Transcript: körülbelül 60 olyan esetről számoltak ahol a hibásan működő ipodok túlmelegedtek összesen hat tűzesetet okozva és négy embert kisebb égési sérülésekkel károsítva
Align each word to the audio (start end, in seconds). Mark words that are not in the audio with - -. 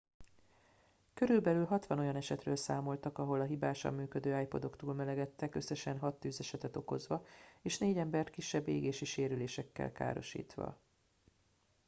körülbelül 1.13 1.65
60 1.65 1.99
olyan 1.99 2.15
esetről 2.15 2.55
számoltak 2.55 3.17
ahol 3.17 3.41
a 3.41 3.45
hibásan 3.45 3.93
működő 3.93 4.41
ipodok 4.41 4.75
túlmelegedtek 4.75 5.55
összesen 5.55 5.97
hat 5.99 6.19
tűzesetet 6.19 6.75
okozva 6.75 7.25
és 7.61 7.77
négy 7.77 7.97
embert 7.97 8.29
kisebb 8.29 8.67
égési 8.67 9.05
sérülésekkel 9.05 9.91
károsítva 9.91 10.79